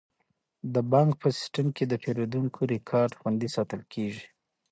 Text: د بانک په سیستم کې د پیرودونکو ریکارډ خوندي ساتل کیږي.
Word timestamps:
د 0.73 0.75
بانک 0.91 1.11
په 1.21 1.29
سیستم 1.37 1.67
کې 1.75 1.83
د 1.87 1.93
پیرودونکو 2.03 2.59
ریکارډ 2.73 3.11
خوندي 3.19 3.49
ساتل 3.55 3.81
کیږي. 3.93 4.25